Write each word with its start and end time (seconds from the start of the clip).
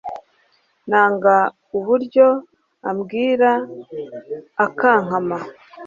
Nanga 0.89 1.35
uburyo 1.77 2.27
ambwira 2.89 3.51
akankama 4.65 5.37